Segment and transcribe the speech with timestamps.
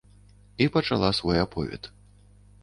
[0.57, 1.91] І пачала свой аповед.